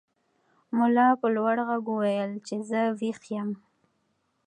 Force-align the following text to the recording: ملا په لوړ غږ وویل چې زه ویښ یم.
ملا 0.77 1.07
په 1.19 1.27
لوړ 1.35 1.55
غږ 1.67 1.83
وویل 1.91 2.31
چې 2.47 2.55
زه 2.69 2.81
ویښ 2.99 3.21
یم. 3.35 3.49